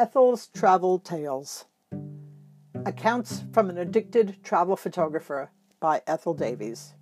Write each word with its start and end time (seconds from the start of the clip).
Ethel's 0.00 0.46
Travel 0.46 0.98
Tales 0.98 1.66
Accounts 2.86 3.44
from 3.52 3.68
an 3.68 3.76
Addicted 3.76 4.42
Travel 4.42 4.74
Photographer 4.74 5.50
by 5.78 6.00
Ethel 6.06 6.32
Davies. 6.32 6.94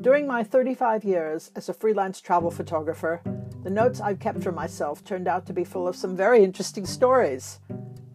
During 0.00 0.26
my 0.26 0.42
35 0.42 1.04
years 1.04 1.50
as 1.54 1.68
a 1.68 1.74
freelance 1.74 2.22
travel 2.22 2.50
photographer, 2.50 3.20
the 3.62 3.68
notes 3.68 4.00
I've 4.00 4.20
kept 4.20 4.42
for 4.42 4.52
myself 4.52 5.04
turned 5.04 5.28
out 5.28 5.44
to 5.48 5.52
be 5.52 5.62
full 5.62 5.86
of 5.86 5.96
some 5.96 6.16
very 6.16 6.42
interesting 6.42 6.86
stories. 6.86 7.60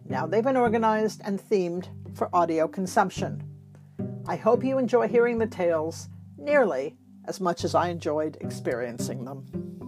Now 0.08 0.26
they've 0.26 0.42
been 0.42 0.56
organized 0.56 1.20
and 1.24 1.38
themed 1.38 1.86
for 2.16 2.28
audio 2.34 2.66
consumption. 2.66 3.44
I 4.26 4.34
hope 4.34 4.64
you 4.64 4.76
enjoy 4.76 5.06
hearing 5.06 5.38
the 5.38 5.46
tales 5.46 6.08
nearly 6.36 6.96
as 7.26 7.40
much 7.40 7.62
as 7.62 7.76
I 7.76 7.90
enjoyed 7.90 8.38
experiencing 8.40 9.24
them. 9.24 9.85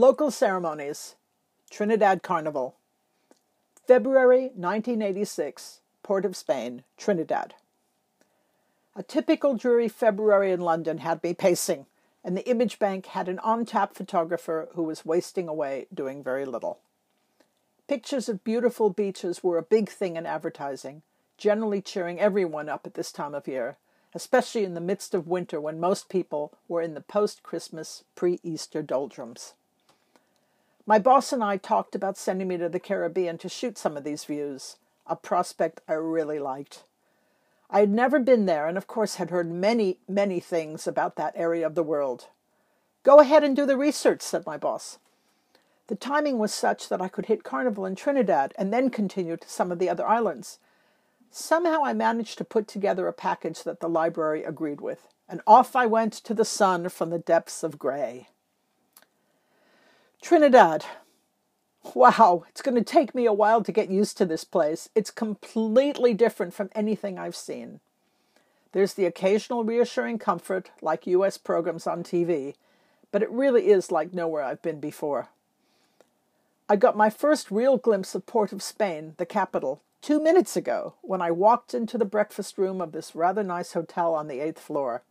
Local 0.00 0.30
ceremonies 0.30 1.16
Trinidad 1.68 2.22
Carnival. 2.22 2.74
February 3.86 4.44
1986, 4.54 5.82
Port 6.02 6.24
of 6.24 6.34
Spain, 6.34 6.84
Trinidad. 6.96 7.52
A 8.96 9.02
typical 9.02 9.56
dreary 9.56 9.88
February 9.88 10.52
in 10.52 10.60
London 10.62 10.96
had 10.96 11.22
me 11.22 11.34
pacing, 11.34 11.84
and 12.24 12.34
the 12.34 12.48
image 12.48 12.78
bank 12.78 13.04
had 13.08 13.28
an 13.28 13.38
on 13.40 13.66
tap 13.66 13.94
photographer 13.94 14.70
who 14.72 14.84
was 14.84 15.04
wasting 15.04 15.48
away 15.48 15.86
doing 15.92 16.22
very 16.22 16.46
little. 16.46 16.78
Pictures 17.86 18.30
of 18.30 18.42
beautiful 18.42 18.88
beaches 18.88 19.44
were 19.44 19.58
a 19.58 19.62
big 19.62 19.90
thing 19.90 20.16
in 20.16 20.24
advertising, 20.24 21.02
generally 21.36 21.82
cheering 21.82 22.18
everyone 22.18 22.70
up 22.70 22.86
at 22.86 22.94
this 22.94 23.12
time 23.12 23.34
of 23.34 23.46
year, 23.46 23.76
especially 24.14 24.64
in 24.64 24.72
the 24.72 24.80
midst 24.80 25.12
of 25.12 25.28
winter 25.28 25.60
when 25.60 25.78
most 25.78 26.08
people 26.08 26.54
were 26.68 26.80
in 26.80 26.94
the 26.94 27.02
post 27.02 27.42
Christmas, 27.42 28.04
pre 28.14 28.40
Easter 28.42 28.80
doldrums. 28.80 29.52
My 30.90 30.98
boss 30.98 31.32
and 31.32 31.44
I 31.44 31.56
talked 31.56 31.94
about 31.94 32.18
sending 32.18 32.48
me 32.48 32.56
to 32.56 32.68
the 32.68 32.80
Caribbean 32.80 33.38
to 33.38 33.48
shoot 33.48 33.78
some 33.78 33.96
of 33.96 34.02
these 34.02 34.24
views, 34.24 34.76
a 35.06 35.14
prospect 35.14 35.80
I 35.86 35.92
really 35.92 36.40
liked. 36.40 36.82
I 37.70 37.78
had 37.78 37.90
never 37.90 38.18
been 38.18 38.46
there 38.46 38.66
and, 38.66 38.76
of 38.76 38.88
course, 38.88 39.14
had 39.14 39.30
heard 39.30 39.48
many, 39.52 39.98
many 40.08 40.40
things 40.40 40.88
about 40.88 41.14
that 41.14 41.34
area 41.36 41.64
of 41.64 41.76
the 41.76 41.84
world. 41.84 42.26
Go 43.04 43.20
ahead 43.20 43.44
and 43.44 43.54
do 43.54 43.66
the 43.66 43.76
research, 43.76 44.20
said 44.20 44.44
my 44.44 44.56
boss. 44.56 44.98
The 45.86 45.94
timing 45.94 46.40
was 46.40 46.52
such 46.52 46.88
that 46.88 47.00
I 47.00 47.06
could 47.06 47.26
hit 47.26 47.44
Carnival 47.44 47.86
in 47.86 47.94
Trinidad 47.94 48.52
and 48.58 48.72
then 48.72 48.90
continue 48.90 49.36
to 49.36 49.48
some 49.48 49.70
of 49.70 49.78
the 49.78 49.88
other 49.88 50.08
islands. 50.08 50.58
Somehow 51.30 51.84
I 51.84 51.92
managed 51.92 52.36
to 52.38 52.44
put 52.44 52.66
together 52.66 53.06
a 53.06 53.12
package 53.12 53.62
that 53.62 53.78
the 53.78 53.88
library 53.88 54.42
agreed 54.42 54.80
with, 54.80 55.06
and 55.28 55.40
off 55.46 55.76
I 55.76 55.86
went 55.86 56.14
to 56.14 56.34
the 56.34 56.44
sun 56.44 56.88
from 56.88 57.10
the 57.10 57.20
depths 57.20 57.62
of 57.62 57.78
gray. 57.78 58.26
Trinidad. 60.20 60.84
Wow, 61.94 62.44
it's 62.48 62.60
going 62.60 62.74
to 62.74 62.84
take 62.84 63.14
me 63.14 63.24
a 63.24 63.32
while 63.32 63.62
to 63.62 63.72
get 63.72 63.90
used 63.90 64.18
to 64.18 64.26
this 64.26 64.44
place. 64.44 64.90
It's 64.94 65.10
completely 65.10 66.12
different 66.12 66.52
from 66.52 66.68
anything 66.74 67.18
I've 67.18 67.34
seen. 67.34 67.80
There's 68.72 68.94
the 68.94 69.06
occasional 69.06 69.64
reassuring 69.64 70.18
comfort, 70.18 70.70
like 70.82 71.06
US 71.06 71.38
programs 71.38 71.86
on 71.86 72.04
TV, 72.04 72.54
but 73.10 73.22
it 73.22 73.30
really 73.30 73.68
is 73.68 73.90
like 73.90 74.12
nowhere 74.12 74.44
I've 74.44 74.62
been 74.62 74.78
before. 74.78 75.28
I 76.68 76.76
got 76.76 76.96
my 76.96 77.10
first 77.10 77.50
real 77.50 77.78
glimpse 77.78 78.14
of 78.14 78.26
Port 78.26 78.52
of 78.52 78.62
Spain, 78.62 79.14
the 79.16 79.26
capital, 79.26 79.80
two 80.02 80.22
minutes 80.22 80.54
ago 80.54 80.94
when 81.00 81.22
I 81.22 81.30
walked 81.30 81.74
into 81.74 81.98
the 81.98 82.04
breakfast 82.04 82.58
room 82.58 82.80
of 82.80 82.92
this 82.92 83.16
rather 83.16 83.42
nice 83.42 83.72
hotel 83.72 84.14
on 84.14 84.28
the 84.28 84.40
eighth 84.40 84.60
floor. 84.60 85.02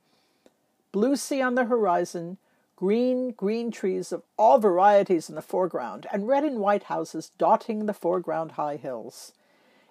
Blue 0.92 1.16
sea 1.16 1.42
on 1.42 1.56
the 1.56 1.66
horizon, 1.66 2.38
green, 2.80 3.32
green 3.32 3.72
trees 3.72 4.14
of 4.14 4.24
all 4.38 4.58
varieties 4.58 5.28
in 5.28 5.36
the 5.36 5.42
foreground, 5.42 6.08
and 6.14 6.30
red 6.30 6.46
and 6.46 6.60
white 6.60 6.84
houses 6.84 7.34
dotting 7.38 7.86
the 7.86 7.94
foreground 7.94 8.54
high 8.54 8.78
hills. 8.78 9.34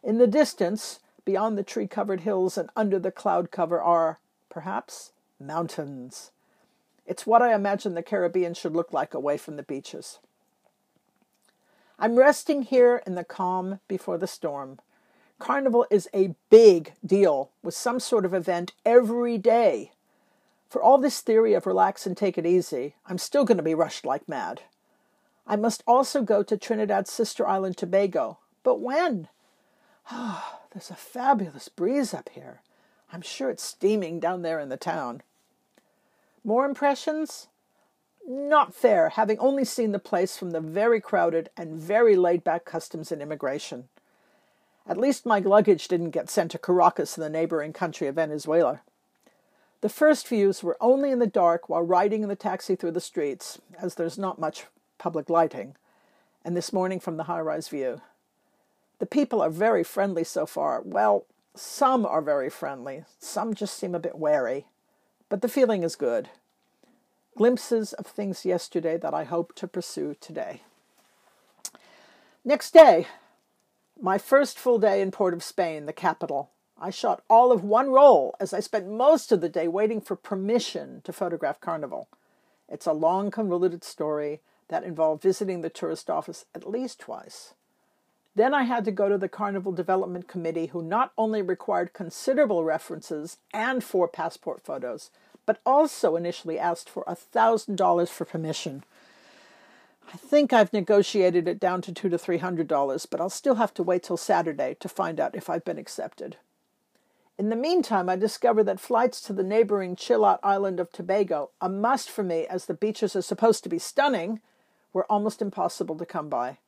In 0.02 0.16
the 0.16 0.26
distance, 0.26 0.98
beyond 1.26 1.58
the 1.58 1.62
tree 1.62 1.86
covered 1.86 2.20
hills 2.20 2.56
and 2.56 2.70
under 2.74 2.98
the 2.98 3.10
cloud 3.10 3.50
cover, 3.50 3.78
are, 3.78 4.20
perhaps, 4.48 5.12
mountains. 5.38 6.30
It's 7.04 7.26
what 7.26 7.42
I 7.42 7.54
imagine 7.54 7.92
the 7.92 8.02
Caribbean 8.02 8.54
should 8.54 8.74
look 8.74 8.90
like 8.90 9.12
away 9.12 9.36
from 9.36 9.56
the 9.56 9.62
beaches. 9.62 10.18
I'm 11.98 12.16
resting 12.16 12.62
here 12.62 13.02
in 13.06 13.16
the 13.16 13.24
calm 13.24 13.80
before 13.86 14.16
the 14.16 14.26
storm. 14.26 14.78
Carnival 15.38 15.84
is 15.90 16.08
a 16.14 16.34
big 16.48 16.94
deal 17.04 17.50
with 17.62 17.74
some 17.74 18.00
sort 18.00 18.24
of 18.24 18.32
event 18.32 18.72
every 18.86 19.36
day. 19.36 19.92
For 20.68 20.82
all 20.82 20.98
this 20.98 21.20
theory 21.20 21.54
of 21.54 21.66
relax 21.66 22.06
and 22.06 22.16
take 22.16 22.36
it 22.36 22.44
easy, 22.44 22.94
I'm 23.06 23.18
still 23.18 23.44
going 23.44 23.56
to 23.56 23.62
be 23.62 23.74
rushed 23.74 24.04
like 24.04 24.28
mad. 24.28 24.62
I 25.46 25.56
must 25.56 25.82
also 25.86 26.22
go 26.22 26.42
to 26.42 26.58
Trinidad's 26.58 27.10
sister 27.10 27.48
island, 27.48 27.78
Tobago. 27.78 28.38
But 28.62 28.80
when? 28.80 29.28
Ah, 30.10 30.60
there's 30.72 30.90
a 30.90 30.94
fabulous 30.94 31.68
breeze 31.70 32.12
up 32.12 32.28
here. 32.30 32.60
I'm 33.10 33.22
sure 33.22 33.48
it's 33.48 33.62
steaming 33.62 34.20
down 34.20 34.42
there 34.42 34.60
in 34.60 34.68
the 34.68 34.76
town. 34.76 35.22
More 36.44 36.66
impressions? 36.66 37.48
Not 38.26 38.74
fair, 38.74 39.08
having 39.08 39.38
only 39.38 39.64
seen 39.64 39.92
the 39.92 39.98
place 39.98 40.36
from 40.36 40.50
the 40.50 40.60
very 40.60 41.00
crowded 41.00 41.48
and 41.56 41.78
very 41.78 42.14
laid 42.14 42.44
back 42.44 42.66
customs 42.66 43.10
and 43.10 43.22
immigration. 43.22 43.88
At 44.86 44.98
least 44.98 45.24
my 45.24 45.38
luggage 45.38 45.88
didn't 45.88 46.10
get 46.10 46.28
sent 46.28 46.50
to 46.50 46.58
Caracas 46.58 47.16
in 47.16 47.22
the 47.22 47.30
neighboring 47.30 47.72
country 47.72 48.06
of 48.06 48.16
Venezuela. 48.16 48.82
The 49.80 49.88
first 49.88 50.26
views 50.26 50.62
were 50.62 50.76
only 50.80 51.12
in 51.12 51.20
the 51.20 51.26
dark 51.26 51.68
while 51.68 51.82
riding 51.82 52.24
in 52.24 52.28
the 52.28 52.34
taxi 52.34 52.74
through 52.74 52.90
the 52.92 53.00
streets, 53.00 53.60
as 53.80 53.94
there's 53.94 54.18
not 54.18 54.40
much 54.40 54.64
public 54.98 55.30
lighting, 55.30 55.76
and 56.44 56.56
this 56.56 56.72
morning 56.72 56.98
from 56.98 57.16
the 57.16 57.24
high 57.24 57.40
rise 57.40 57.68
view. 57.68 58.00
The 58.98 59.06
people 59.06 59.40
are 59.40 59.50
very 59.50 59.84
friendly 59.84 60.24
so 60.24 60.46
far. 60.46 60.82
Well, 60.84 61.26
some 61.54 62.04
are 62.04 62.20
very 62.20 62.50
friendly, 62.50 63.04
some 63.20 63.54
just 63.54 63.76
seem 63.76 63.94
a 63.94 64.00
bit 64.00 64.18
wary, 64.18 64.66
but 65.28 65.42
the 65.42 65.48
feeling 65.48 65.84
is 65.84 65.94
good. 65.94 66.28
Glimpses 67.36 67.92
of 67.92 68.06
things 68.06 68.44
yesterday 68.44 68.96
that 68.96 69.14
I 69.14 69.22
hope 69.22 69.54
to 69.54 69.68
pursue 69.68 70.16
today. 70.20 70.62
Next 72.44 72.72
day, 72.72 73.06
my 74.00 74.18
first 74.18 74.58
full 74.58 74.80
day 74.80 75.00
in 75.00 75.12
Port 75.12 75.34
of 75.34 75.44
Spain, 75.44 75.86
the 75.86 75.92
capital. 75.92 76.50
I 76.80 76.90
shot 76.90 77.22
all 77.28 77.50
of 77.50 77.64
one 77.64 77.90
roll 77.90 78.36
as 78.38 78.52
I 78.54 78.60
spent 78.60 78.88
most 78.88 79.32
of 79.32 79.40
the 79.40 79.48
day 79.48 79.66
waiting 79.66 80.00
for 80.00 80.14
permission 80.14 81.00
to 81.04 81.12
photograph 81.12 81.60
Carnival. 81.60 82.08
It's 82.68 82.86
a 82.86 82.92
long, 82.92 83.30
convoluted 83.30 83.82
story 83.82 84.40
that 84.68 84.84
involved 84.84 85.22
visiting 85.22 85.62
the 85.62 85.70
tourist 85.70 86.08
office 86.08 86.44
at 86.54 86.68
least 86.68 87.00
twice. 87.00 87.54
Then 88.36 88.54
I 88.54 88.62
had 88.62 88.84
to 88.84 88.92
go 88.92 89.08
to 89.08 89.18
the 89.18 89.28
Carnival 89.28 89.72
Development 89.72 90.28
Committee, 90.28 90.66
who 90.66 90.80
not 90.80 91.12
only 91.18 91.42
required 91.42 91.92
considerable 91.92 92.62
references 92.62 93.38
and 93.52 93.82
four 93.82 94.06
passport 94.06 94.60
photos, 94.62 95.10
but 95.46 95.60
also 95.66 96.14
initially 96.14 96.58
asked 96.58 96.88
for 96.88 97.02
$1,000 97.04 98.08
for 98.08 98.24
permission. 98.24 98.84
I 100.12 100.16
think 100.16 100.52
I've 100.52 100.72
negotiated 100.72 101.48
it 101.48 101.58
down 101.58 101.82
to 101.82 101.92
two 101.92 102.08
to 102.08 102.16
three 102.16 102.38
hundred 102.38 102.68
dollars, 102.68 103.04
but 103.04 103.20
I'll 103.20 103.28
still 103.28 103.56
have 103.56 103.74
to 103.74 103.82
wait 103.82 104.04
till 104.04 104.16
Saturday 104.16 104.76
to 104.80 104.88
find 104.88 105.18
out 105.18 105.34
if 105.34 105.50
I've 105.50 105.64
been 105.64 105.78
accepted. 105.78 106.36
In 107.38 107.50
the 107.50 107.56
meantime, 107.56 108.08
I 108.08 108.16
discovered 108.16 108.64
that 108.64 108.80
flights 108.80 109.20
to 109.20 109.32
the 109.32 109.44
neighboring 109.44 109.94
chill 109.94 110.24
out 110.24 110.40
island 110.42 110.80
of 110.80 110.90
Tobago, 110.90 111.50
a 111.60 111.68
must 111.68 112.10
for 112.10 112.24
me 112.24 112.48
as 112.48 112.66
the 112.66 112.74
beaches 112.74 113.14
are 113.14 113.22
supposed 113.22 113.62
to 113.62 113.68
be 113.68 113.78
stunning, 113.78 114.40
were 114.92 115.06
almost 115.10 115.40
impossible 115.40 115.96
to 115.98 116.04
come 116.04 116.28
by. 116.28 116.58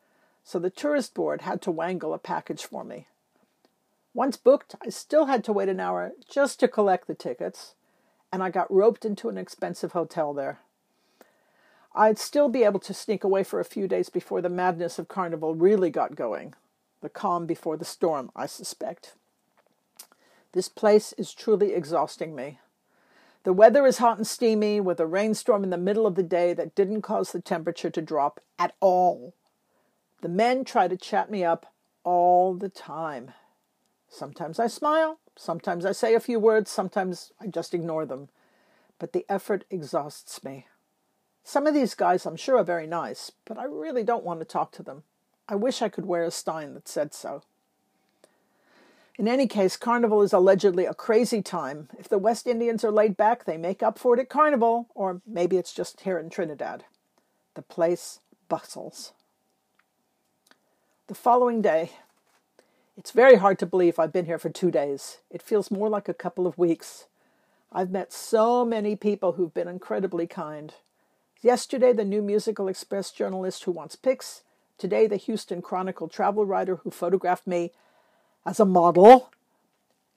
So 0.45 0.61
the 0.61 0.71
tourist 0.71 1.13
board 1.13 1.41
had 1.41 1.61
to 1.63 1.73
wangle 1.73 2.15
a 2.15 2.19
package 2.19 2.65
for 2.65 2.85
me. 2.85 3.09
Once 4.15 4.37
booked, 4.37 4.77
I 4.81 4.91
still 4.91 5.27
had 5.27 5.43
to 5.45 5.53
wait 5.53 5.69
an 5.69 5.81
hour 5.81 6.13
just 6.29 6.61
to 6.61 6.69
collect 6.69 7.09
the 7.09 7.15
tickets, 7.17 7.75
and 8.33 8.41
I 8.41 8.51
got 8.51 8.73
roped 8.73 9.05
into 9.05 9.29
an 9.29 9.39
expensive 9.39 9.91
hotel 9.91 10.33
there. 10.33 10.61
I'd 11.97 12.19
still 12.19 12.49
be 12.49 12.63
able 12.63 12.81
to 12.81 12.95
sneak 12.95 13.25
away 13.25 13.43
for 13.43 13.59
a 13.59 13.65
few 13.65 13.89
days 13.89 14.09
before 14.09 14.41
the 14.41 14.49
madness 14.49 15.01
of 15.01 15.09
Carnival 15.09 15.57
really 15.57 15.91
got 15.91 16.15
going. 16.15 16.55
The 17.01 17.09
calm 17.09 17.45
before 17.45 17.77
the 17.77 17.85
storm, 17.85 18.31
I 18.37 18.47
suspect. 18.47 19.15
This 20.53 20.69
place 20.69 21.13
is 21.15 21.33
truly 21.33 21.75
exhausting 21.75 22.35
me. 22.35 22.59
The 23.45 23.53
weather 23.53 23.87
is 23.87 23.99
hot 23.99 24.19
and 24.19 24.27
steamy, 24.27 24.81
with 24.81 25.01
a 25.01 25.07
rainstorm 25.07 25.65
in 25.65 25.71
the 25.71 25.79
middle 25.79 26.07
of 26.07 26.15
the 26.15 26.23
day 26.23 26.53
that 26.53 26.75
didn't 26.75 27.03
cause 27.03 27.33
the 27.33 27.41
temperature 27.41 27.91
to 27.91 28.03
drop 28.03 28.41
at 28.59 28.75
all. 28.81 29.35
The 30.21 30.29
men 30.29 30.65
try 30.65 30.89
to 30.89 30.97
chat 30.97 31.31
me 31.31 31.45
up 31.45 31.73
all 32.05 32.55
the 32.55 32.69
time. 32.69 33.33
Sometimes 34.09 34.59
I 34.59 34.67
smile, 34.67 35.21
sometimes 35.37 35.87
I 35.87 35.93
say 35.93 36.15
a 36.15 36.21
few 36.21 36.39
words, 36.39 36.71
sometimes 36.71 37.33
I 37.41 37.47
just 37.47 37.73
ignore 37.73 38.05
them. 38.05 38.29
But 38.99 39.13
the 39.13 39.25
effort 39.29 39.65
exhausts 39.71 40.45
me. 40.45 40.67
Some 41.45 41.67
of 41.67 41.73
these 41.73 41.95
guys 41.95 42.27
I'm 42.27 42.37
sure 42.37 42.59
are 42.59 42.65
very 42.65 42.87
nice, 42.87 43.33
but 43.47 43.57
I 43.57 43.65
really 43.65 44.03
don't 44.03 44.25
want 44.25 44.41
to 44.41 44.45
talk 44.45 44.73
to 44.73 44.83
them. 44.83 45.05
I 45.49 45.55
wish 45.55 45.81
I 45.81 45.89
could 45.89 46.07
wear 46.07 46.25
a 46.25 46.31
stein 46.31 46.75
that 46.75 46.89
said 46.89 47.15
so. 47.15 47.43
In 49.19 49.29
any 49.29 49.47
case, 49.47 49.77
Carnival 49.77 50.23
is 50.23 50.33
allegedly 50.33 50.87
a 50.87 50.95
crazy 50.95 51.43
time. 51.43 51.89
If 51.99 52.09
the 52.09 52.19
West 52.19 52.47
Indians 52.47 52.85
are 52.85 52.91
laid 52.91 53.17
back, 53.17 53.45
they 53.45 53.59
make 53.59 53.83
up 53.83 53.99
for 53.99 54.15
it 54.15 54.21
at 54.21 54.29
Carnival, 54.29 54.89
or 54.95 55.21
maybe 55.27 55.57
it's 55.57 55.73
just 55.73 56.03
here 56.03 56.19
in 56.19 56.31
Trinidad. 56.31 56.85
The 57.55 57.63
place 57.63 58.21
bustles. 58.49 59.13
The 61.09 61.15
following 61.15 61.61
day, 61.61 61.91
it's 62.97 63.11
very 63.11 63.37
hard 63.37 63.59
to 63.59 63.67
believe 63.67 63.99
I've 63.99 64.13
been 64.13 64.27
here 64.27 64.39
for 64.39 64.51
two 64.51 64.71
days. 64.71 65.19
It 65.31 65.43
feels 65.43 65.71
more 65.71 65.89
like 65.89 66.09
a 66.09 66.15
couple 66.15 66.47
of 66.47 66.57
weeks. 66.57 67.07
I've 67.73 67.91
met 67.91 68.13
so 68.13 68.65
many 68.65 68.97
people 68.97 69.33
who've 69.33 69.55
been 69.55 69.69
incredibly 69.69 70.27
kind. 70.27 70.75
Yesterday, 71.43 71.93
the 71.93 72.05
New 72.05 72.23
Musical 72.23 72.69
Express 72.69 73.11
journalist 73.11 73.65
who 73.65 73.73
wants 73.73 73.97
pics. 73.97 74.43
Today, 74.77 75.07
the 75.07 75.17
Houston 75.17 75.63
Chronicle 75.63 76.09
travel 76.09 76.45
writer 76.45 76.77
who 76.77 76.91
photographed 76.91 77.47
me 77.47 77.73
as 78.45 78.61
a 78.61 78.65
model. 78.65 79.31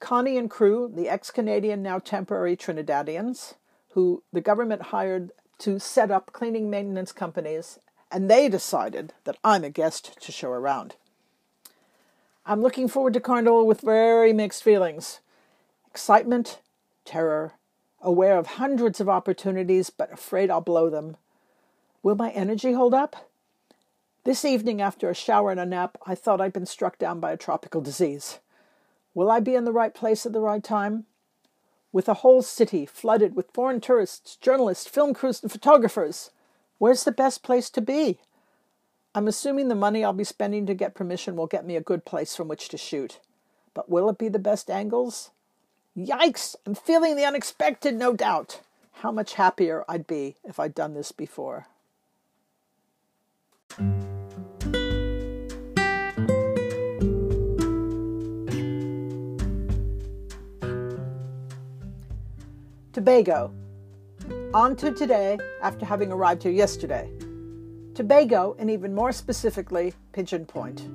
Connie 0.00 0.36
and 0.36 0.50
crew, 0.50 0.90
the 0.94 1.08
ex 1.08 1.30
Canadian, 1.30 1.82
now 1.82 1.98
temporary 1.98 2.56
Trinidadians, 2.56 3.54
who 3.90 4.22
the 4.32 4.40
government 4.40 4.82
hired 4.82 5.30
to 5.58 5.78
set 5.78 6.10
up 6.10 6.32
cleaning 6.32 6.68
maintenance 6.68 7.12
companies, 7.12 7.78
and 8.10 8.30
they 8.30 8.48
decided 8.48 9.12
that 9.24 9.38
I'm 9.42 9.64
a 9.64 9.70
guest 9.70 10.20
to 10.20 10.32
show 10.32 10.50
around. 10.50 10.96
I'm 12.44 12.60
looking 12.60 12.88
forward 12.88 13.14
to 13.14 13.20
Carnival 13.20 13.66
with 13.66 13.80
very 13.80 14.32
mixed 14.32 14.62
feelings 14.62 15.20
excitement 15.90 16.58
terror, 17.04 17.52
aware 18.00 18.36
of 18.36 18.46
hundreds 18.46 19.00
of 19.00 19.08
opportunities, 19.08 19.90
but 19.90 20.12
afraid 20.12 20.50
I'll 20.50 20.60
blow 20.60 20.90
them. 20.90 21.16
Will 22.02 22.16
my 22.16 22.30
energy 22.30 22.72
hold 22.72 22.94
up? 22.94 23.30
This 24.24 24.42
evening, 24.42 24.80
after 24.80 25.10
a 25.10 25.14
shower 25.14 25.50
and 25.50 25.60
a 25.60 25.66
nap, 25.66 25.98
I 26.06 26.14
thought 26.14 26.40
I'd 26.40 26.54
been 26.54 26.64
struck 26.64 26.96
down 26.96 27.20
by 27.20 27.32
a 27.32 27.36
tropical 27.36 27.82
disease. 27.82 28.38
Will 29.12 29.30
I 29.30 29.38
be 29.38 29.54
in 29.54 29.66
the 29.66 29.72
right 29.72 29.92
place 29.92 30.24
at 30.24 30.32
the 30.32 30.40
right 30.40 30.64
time? 30.64 31.04
With 31.92 32.08
a 32.08 32.14
whole 32.14 32.40
city 32.40 32.86
flooded 32.86 33.36
with 33.36 33.52
foreign 33.52 33.82
tourists, 33.82 34.36
journalists, 34.36 34.88
film 34.88 35.12
crews, 35.12 35.42
and 35.42 35.52
photographers, 35.52 36.30
where's 36.78 37.04
the 37.04 37.12
best 37.12 37.42
place 37.42 37.68
to 37.68 37.82
be? 37.82 38.18
I'm 39.14 39.28
assuming 39.28 39.68
the 39.68 39.74
money 39.74 40.02
I'll 40.02 40.14
be 40.14 40.24
spending 40.24 40.64
to 40.66 40.74
get 40.74 40.94
permission 40.94 41.36
will 41.36 41.46
get 41.46 41.66
me 41.66 41.76
a 41.76 41.82
good 41.82 42.06
place 42.06 42.34
from 42.34 42.48
which 42.48 42.70
to 42.70 42.78
shoot. 42.78 43.20
But 43.74 43.90
will 43.90 44.08
it 44.08 44.16
be 44.16 44.30
the 44.30 44.38
best 44.38 44.70
angles? 44.70 45.32
Yikes! 45.94 46.56
I'm 46.64 46.74
feeling 46.74 47.16
the 47.16 47.26
unexpected, 47.26 47.94
no 47.94 48.14
doubt. 48.14 48.62
How 49.02 49.12
much 49.12 49.34
happier 49.34 49.84
I'd 49.86 50.06
be 50.06 50.36
if 50.44 50.58
I'd 50.58 50.74
done 50.74 50.94
this 50.94 51.12
before. 51.12 51.66
Tobago. 62.94 63.52
On 64.54 64.76
to 64.76 64.92
today 64.92 65.36
after 65.60 65.84
having 65.84 66.12
arrived 66.12 66.44
here 66.44 66.52
yesterday. 66.52 67.10
Tobago, 67.92 68.54
and 68.60 68.70
even 68.70 68.94
more 68.94 69.10
specifically, 69.10 69.92
Pigeon 70.12 70.46
Point. 70.46 70.88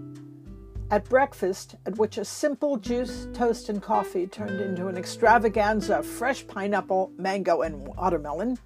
At 0.92 1.04
breakfast, 1.10 1.76
at 1.86 1.98
which 1.98 2.18
a 2.18 2.24
simple 2.24 2.78
juice, 2.78 3.28
toast, 3.34 3.68
and 3.68 3.82
coffee 3.82 4.28
turned 4.28 4.62
into 4.62 4.88
an 4.88 4.98
extravaganza 4.98 5.98
of 5.98 6.06
fresh 6.06 6.48
pineapple, 6.48 7.12
mango, 7.18 7.64
and 7.64 7.86
watermelon, 7.86 8.58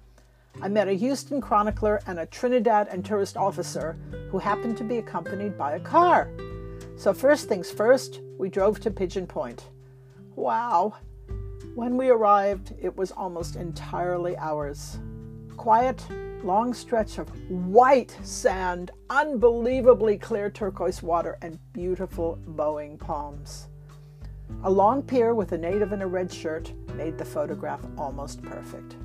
I 0.62 0.68
met 0.68 0.86
a 0.86 0.92
Houston 0.92 1.40
chronicler 1.40 2.00
and 2.06 2.20
a 2.20 2.26
Trinidad 2.26 2.86
and 2.86 3.04
tourist 3.04 3.36
officer 3.36 3.98
who 4.30 4.38
happened 4.38 4.76
to 4.76 4.84
be 4.84 4.98
accompanied 4.98 5.58
by 5.58 5.72
a 5.72 5.80
car. 5.80 6.30
So, 6.94 7.12
first 7.12 7.48
things 7.48 7.68
first, 7.68 8.20
we 8.38 8.48
drove 8.48 8.78
to 8.80 8.92
Pigeon 8.92 9.26
Point. 9.26 9.70
Wow! 10.36 10.94
When 11.74 11.96
we 11.96 12.10
arrived, 12.10 12.74
it 12.80 12.96
was 12.96 13.10
almost 13.12 13.56
entirely 13.56 14.36
ours. 14.36 14.98
Quiet, 15.56 16.06
long 16.44 16.74
stretch 16.74 17.18
of 17.18 17.28
white 17.50 18.16
sand, 18.22 18.90
unbelievably 19.10 20.18
clear 20.18 20.50
turquoise 20.50 21.02
water, 21.02 21.38
and 21.42 21.58
beautiful 21.72 22.38
bowing 22.46 22.98
palms. 22.98 23.68
A 24.62 24.70
long 24.70 25.02
pier 25.02 25.34
with 25.34 25.52
a 25.52 25.58
native 25.58 25.92
in 25.92 26.02
a 26.02 26.06
red 26.06 26.32
shirt 26.32 26.72
made 26.94 27.18
the 27.18 27.24
photograph 27.24 27.80
almost 27.98 28.42
perfect. 28.42 28.96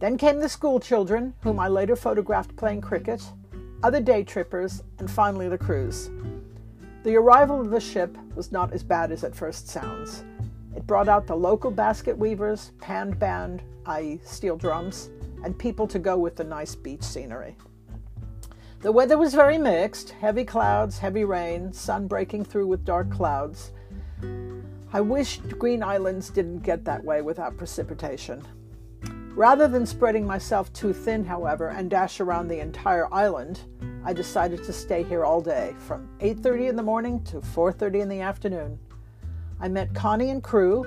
Then 0.00 0.16
came 0.16 0.40
the 0.40 0.48
school 0.48 0.80
children, 0.80 1.34
whom 1.40 1.58
I 1.58 1.68
later 1.68 1.96
photographed 1.96 2.56
playing 2.56 2.80
cricket, 2.80 3.22
other 3.82 4.00
day 4.00 4.24
trippers, 4.24 4.82
and 4.98 5.10
finally 5.10 5.48
the 5.48 5.58
cruise. 5.58 6.10
The 7.02 7.16
arrival 7.16 7.60
of 7.60 7.70
the 7.70 7.80
ship 7.80 8.16
was 8.34 8.50
not 8.50 8.72
as 8.72 8.82
bad 8.82 9.12
as 9.12 9.24
it 9.24 9.34
first 9.34 9.68
sounds. 9.68 10.24
It 10.76 10.86
brought 10.86 11.08
out 11.08 11.26
the 11.26 11.36
local 11.36 11.70
basket 11.70 12.16
weavers, 12.18 12.72
pan 12.80 13.12
band, 13.12 13.62
i.e., 13.86 14.20
steel 14.24 14.56
drums, 14.56 15.10
and 15.44 15.58
people 15.58 15.86
to 15.86 15.98
go 15.98 16.16
with 16.16 16.36
the 16.36 16.44
nice 16.44 16.74
beach 16.74 17.02
scenery. 17.02 17.56
The 18.80 18.92
weather 18.92 19.16
was 19.16 19.34
very 19.34 19.56
mixed 19.56 20.10
heavy 20.10 20.44
clouds, 20.44 20.98
heavy 20.98 21.24
rain, 21.24 21.72
sun 21.72 22.06
breaking 22.06 22.44
through 22.44 22.66
with 22.66 22.84
dark 22.84 23.10
clouds. 23.10 23.72
I 24.92 25.00
wished 25.00 25.58
Green 25.58 25.82
Islands 25.82 26.30
didn't 26.30 26.60
get 26.60 26.84
that 26.84 27.02
way 27.02 27.22
without 27.22 27.56
precipitation. 27.56 28.46
Rather 29.34 29.66
than 29.66 29.86
spreading 29.86 30.26
myself 30.26 30.72
too 30.72 30.92
thin, 30.92 31.24
however, 31.24 31.68
and 31.68 31.90
dash 31.90 32.20
around 32.20 32.46
the 32.46 32.60
entire 32.60 33.12
island, 33.12 33.60
I 34.04 34.12
decided 34.12 34.62
to 34.64 34.72
stay 34.72 35.02
here 35.02 35.24
all 35.24 35.40
day, 35.40 35.74
from 35.78 36.08
8:30 36.20 36.68
in 36.68 36.76
the 36.76 36.82
morning 36.82 37.22
to 37.24 37.40
4:30 37.40 38.00
in 38.00 38.08
the 38.08 38.20
afternoon. 38.20 38.78
I 39.64 39.68
met 39.68 39.94
Connie 39.94 40.28
and 40.28 40.42
crew, 40.42 40.84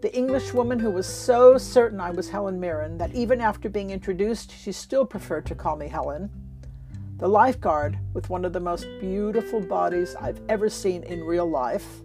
the 0.00 0.14
Englishwoman 0.16 0.78
who 0.78 0.92
was 0.92 1.08
so 1.08 1.58
certain 1.58 2.00
I 2.00 2.12
was 2.12 2.28
Helen 2.28 2.60
Mirren 2.60 2.98
that 2.98 3.12
even 3.12 3.40
after 3.40 3.68
being 3.68 3.90
introduced, 3.90 4.52
she 4.52 4.70
still 4.70 5.04
preferred 5.04 5.44
to 5.46 5.56
call 5.56 5.74
me 5.74 5.88
Helen. 5.88 6.30
The 7.16 7.26
lifeguard 7.26 7.98
with 8.14 8.30
one 8.30 8.44
of 8.44 8.52
the 8.52 8.60
most 8.60 8.86
beautiful 9.00 9.60
bodies 9.60 10.14
I've 10.14 10.40
ever 10.48 10.68
seen 10.68 11.02
in 11.02 11.24
real 11.24 11.50
life. 11.50 12.02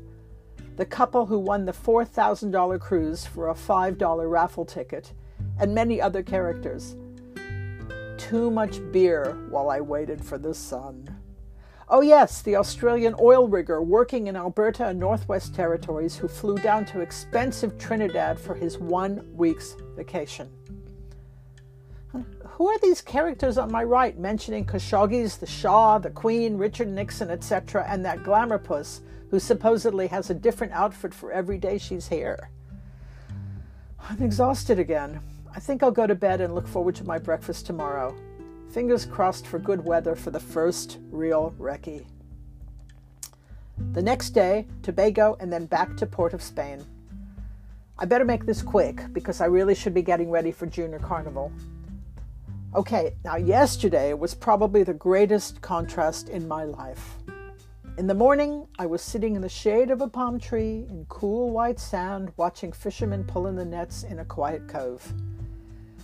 The 0.76 0.88
couple 0.88 1.28
who 1.28 1.38
won 1.38 1.66
the 1.66 1.72
$4,000 1.72 2.80
cruise 2.80 3.28
for 3.28 3.50
a 3.50 3.54
$5 3.54 4.28
raffle 4.28 4.66
ticket, 4.66 5.14
and 5.60 5.76
many 5.76 6.02
other 6.02 6.24
characters. 6.24 6.96
Too 8.18 8.50
much 8.50 8.80
beer 8.92 9.38
while 9.52 9.70
I 9.70 9.82
waited 9.82 10.26
for 10.26 10.40
the 10.40 10.56
sun. 10.56 11.21
Oh, 11.94 12.00
yes, 12.00 12.42
the 12.42 12.56
Australian 12.56 13.16
oil 13.20 13.50
rigger 13.50 13.82
working 13.82 14.28
in 14.28 14.38
Alberta 14.38 14.88
and 14.88 14.98
Northwest 14.98 15.54
Territories 15.54 16.16
who 16.16 16.30
flew 16.30 16.58
down 16.58 16.86
to 16.86 17.02
expensive 17.02 17.78
Trinidad 17.78 18.40
for 18.40 18.56
his 18.56 18.78
one 18.78 19.28
week's 19.36 19.76
vacation. 19.98 20.50
Who 22.14 22.70
are 22.70 22.80
these 22.80 23.02
characters 23.02 23.58
on 23.58 23.74
my 23.74 23.84
right 23.84 24.18
mentioning 24.18 24.64
Khashoggi's, 24.66 25.36
the 25.36 25.46
Shah, 25.46 25.98
the 25.98 26.10
Queen, 26.10 26.56
Richard 26.56 26.88
Nixon, 26.88 27.30
etc., 27.30 27.86
and 27.86 28.06
that 28.06 28.24
glamour 28.24 28.58
puss 28.58 29.02
who 29.30 29.38
supposedly 29.38 30.08
has 30.08 30.30
a 30.30 30.34
different 30.34 30.72
outfit 30.72 31.14
for 31.14 31.34
every 31.34 31.58
day 31.58 31.78
she's 31.78 32.08
here? 32.08 32.52
I'm 34.00 34.24
exhausted 34.24 34.80
again. 34.80 35.20
I 35.54 35.60
think 35.60 35.84
I'll 35.84 35.92
go 35.92 36.08
to 36.08 36.16
bed 36.16 36.40
and 36.40 36.56
look 36.56 36.70
forward 36.70 36.96
to 36.96 37.04
my 37.04 37.18
breakfast 37.18 37.66
tomorrow. 37.66 38.16
Fingers 38.72 39.06
crossed 39.06 39.48
for 39.48 39.60
good 39.60 39.84
weather 39.84 40.16
for 40.16 40.32
the 40.32 40.40
first 40.40 41.00
real 41.12 41.54
recce. 41.60 42.06
The 43.92 44.02
next 44.02 44.30
day, 44.30 44.66
Tobago 44.82 45.36
and 45.42 45.52
then 45.52 45.66
back 45.66 45.98
to 45.98 46.06
Port 46.06 46.34
of 46.34 46.42
Spain. 46.42 46.86
I 48.00 48.06
better 48.06 48.24
make 48.24 48.46
this 48.46 48.62
quick 48.62 49.12
because 49.12 49.42
I 49.42 49.48
really 49.48 49.76
should 49.76 49.94
be 49.94 50.02
getting 50.02 50.32
ready 50.32 50.54
for 50.54 50.68
Junior 50.68 51.00
Carnival. 51.00 51.52
Okay, 52.74 53.14
now 53.26 53.36
yesterday 53.36 54.14
was 54.14 54.34
probably 54.34 54.84
the 54.84 54.94
greatest 54.94 55.60
contrast 55.62 56.30
in 56.30 56.48
my 56.48 56.64
life. 56.64 57.18
In 57.98 58.08
the 58.08 58.14
morning, 58.14 58.66
I 58.80 58.86
was 58.86 59.02
sitting 59.02 59.36
in 59.36 59.42
the 59.42 59.50
shade 59.50 59.92
of 59.92 60.00
a 60.00 60.08
palm 60.08 60.40
tree 60.40 60.86
in 60.90 61.06
cool 61.10 61.52
white 61.52 61.78
sand 61.78 62.32
watching 62.38 62.72
fishermen 62.72 63.26
pull 63.26 63.48
in 63.48 63.58
the 63.58 63.66
nets 63.66 64.04
in 64.04 64.20
a 64.20 64.26
quiet 64.26 64.70
cove. 64.70 65.14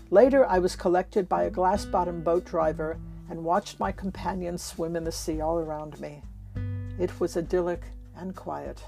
Later, 0.10 0.46
I 0.46 0.60
was 0.60 0.78
collected 0.78 1.28
by 1.28 1.44
a 1.44 1.50
glass 1.50 1.84
bottom 1.84 2.22
boat 2.22 2.46
driver 2.46 2.98
and 3.30 3.44
watched 3.44 3.80
my 3.80 3.92
companions 3.92 4.64
swim 4.64 4.96
in 4.96 5.04
the 5.04 5.12
sea 5.12 5.42
all 5.42 5.60
around 5.60 6.00
me. 6.00 6.22
It 6.98 7.20
was 7.20 7.36
idyllic 7.36 7.82
and 8.16 8.34
quiet. 8.34 8.82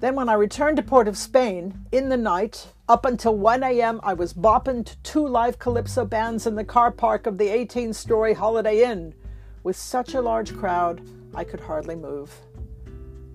Then, 0.00 0.14
when 0.14 0.28
I 0.28 0.34
returned 0.34 0.76
to 0.76 0.82
Port 0.84 1.08
of 1.08 1.18
Spain, 1.18 1.84
in 1.90 2.08
the 2.08 2.16
night, 2.16 2.68
up 2.88 3.04
until 3.04 3.36
1 3.36 3.64
a.m., 3.64 3.98
I 4.04 4.14
was 4.14 4.32
bopping 4.32 4.86
to 4.86 4.96
two 4.98 5.26
live 5.26 5.58
calypso 5.58 6.04
bands 6.04 6.46
in 6.46 6.54
the 6.54 6.62
car 6.62 6.92
park 6.92 7.26
of 7.26 7.36
the 7.36 7.48
18 7.48 7.92
story 7.92 8.34
Holiday 8.34 8.84
Inn. 8.88 9.12
With 9.64 9.74
such 9.74 10.14
a 10.14 10.20
large 10.20 10.56
crowd, 10.56 11.02
I 11.34 11.42
could 11.42 11.58
hardly 11.58 11.96
move. 11.96 12.32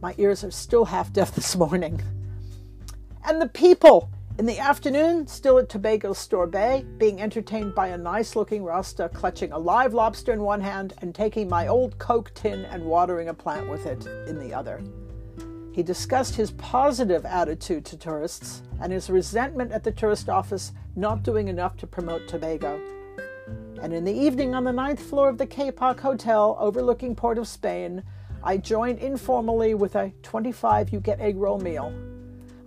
My 0.01 0.15
ears 0.17 0.45
are 0.45 0.51
still 0.51 0.85
half 0.85 1.11
deaf 1.11 1.31
this 1.35 1.53
morning. 1.57 2.01
And 3.25 3.41
the 3.41 3.49
people! 3.49 4.09
In 4.39 4.47
the 4.47 4.57
afternoon, 4.57 5.27
still 5.27 5.59
at 5.59 5.69
Tobago's 5.69 6.17
Store 6.17 6.47
Bay, 6.47 6.87
being 6.97 7.21
entertained 7.21 7.75
by 7.75 7.89
a 7.89 7.97
nice 7.99 8.35
looking 8.35 8.63
Rasta 8.63 9.07
clutching 9.09 9.51
a 9.51 9.59
live 9.59 9.93
lobster 9.93 10.33
in 10.33 10.41
one 10.41 10.59
hand 10.59 10.93
and 11.01 11.13
taking 11.13 11.47
my 11.47 11.67
old 11.67 11.99
Coke 11.99 12.31
tin 12.33 12.65
and 12.65 12.83
watering 12.83 13.29
a 13.29 13.33
plant 13.35 13.69
with 13.69 13.85
it 13.85 14.07
in 14.27 14.39
the 14.39 14.51
other. 14.51 14.81
He 15.71 15.83
discussed 15.83 16.33
his 16.33 16.49
positive 16.53 17.27
attitude 17.27 17.85
to 17.85 17.95
tourists 17.95 18.63
and 18.81 18.91
his 18.91 19.07
resentment 19.07 19.71
at 19.71 19.83
the 19.83 19.91
tourist 19.91 20.29
office 20.29 20.71
not 20.95 21.21
doing 21.21 21.47
enough 21.47 21.77
to 21.77 21.87
promote 21.87 22.27
Tobago. 22.27 22.81
And 23.83 23.93
in 23.93 24.03
the 24.03 24.11
evening 24.11 24.55
on 24.55 24.63
the 24.63 24.73
ninth 24.73 25.03
floor 25.03 25.29
of 25.29 25.37
the 25.37 25.45
Kapok 25.45 25.99
Hotel 25.99 26.57
overlooking 26.59 27.15
Port 27.15 27.37
of 27.37 27.47
Spain, 27.47 28.01
I 28.43 28.57
joined 28.57 28.97
informally 28.97 29.75
with 29.75 29.95
a 29.95 30.11
25 30.23 30.89
you 30.89 30.99
get 30.99 31.19
egg 31.19 31.37
roll 31.37 31.59
meal. 31.59 31.93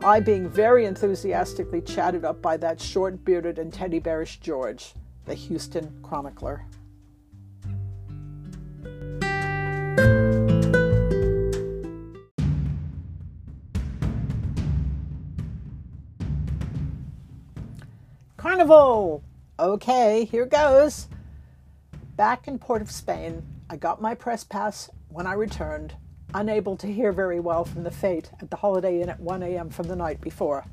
I 0.01 0.21
being 0.21 0.49
very 0.49 0.85
enthusiastically 0.85 1.81
chatted 1.81 2.25
up 2.25 2.41
by 2.41 2.57
that 2.59 2.81
short 2.81 3.25
bearded 3.25 3.59
and 3.59 3.73
teddy 3.73 3.99
bearish 3.99 4.39
George, 4.41 4.95
the 5.25 5.35
Houston 5.35 6.01
chronicler. 6.03 6.65
Carnival! 18.37 19.25
Okay, 19.59 20.25
here 20.25 20.47
goes. 20.47 21.09
Back 22.17 22.47
in 22.47 22.59
Port 22.59 22.81
of 22.81 22.91
Spain, 22.91 23.43
I 23.69 23.77
got 23.77 24.01
my 24.01 24.15
press 24.15 24.45
pass 24.45 24.89
when 25.09 25.27
I 25.27 25.33
returned, 25.33 25.95
unable 26.35 26.77
to 26.77 26.93
hear 26.93 27.13
very 27.13 27.41
well 27.41 27.65
from 27.65 27.83
the 27.83 27.91
fete 27.91 28.31
at 28.41 28.51
the 28.51 28.57
Holiday 28.57 29.01
Inn 29.01 29.09
at 29.09 29.21
1 29.21 29.43
a.m. 29.43 29.71
from 29.71 29.89
the 29.89 29.97
night 29.97 30.21
before. 30.21 30.65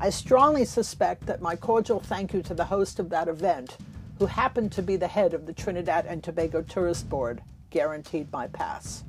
I 0.00 0.10
strongly 0.10 0.64
suspect 0.64 1.26
that 1.26 1.40
my 1.40 1.56
cordial 1.56 2.00
thank 2.00 2.32
you 2.32 2.42
to 2.42 2.54
the 2.54 2.64
host 2.64 2.98
of 2.98 3.10
that 3.10 3.28
event, 3.28 3.76
who 4.18 4.26
happened 4.26 4.72
to 4.72 4.82
be 4.82 4.96
the 4.96 5.08
head 5.08 5.34
of 5.34 5.46
the 5.46 5.52
Trinidad 5.52 6.06
and 6.06 6.22
Tobago 6.22 6.62
Tourist 6.62 7.08
Board, 7.08 7.42
guaranteed 7.70 8.32
my 8.32 8.46
pass. 8.48 9.04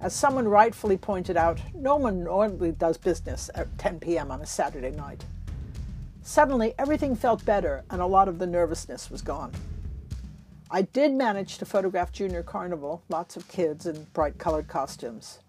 As 0.00 0.12
someone 0.12 0.48
rightfully 0.48 0.96
pointed 0.96 1.36
out, 1.36 1.60
no 1.74 1.94
one 1.94 2.24
normally 2.24 2.72
does 2.72 2.98
business 2.98 3.50
at 3.54 3.78
10 3.78 4.00
p.m. 4.00 4.32
on 4.32 4.40
a 4.40 4.46
Saturday 4.46 4.90
night. 4.90 5.24
Suddenly, 6.22 6.74
everything 6.78 7.14
felt 7.14 7.44
better 7.44 7.84
and 7.90 8.00
a 8.00 8.06
lot 8.06 8.28
of 8.28 8.38
the 8.38 8.46
nervousness 8.46 9.10
was 9.10 9.22
gone. 9.22 9.52
I 10.74 10.80
did 10.80 11.12
manage 11.12 11.58
to 11.58 11.66
photograph 11.66 12.12
Junior 12.12 12.42
Carnival, 12.42 13.02
lots 13.10 13.36
of 13.36 13.46
kids 13.46 13.84
in 13.84 14.04
bright 14.14 14.38
colored 14.38 14.68
costumes. 14.68 15.40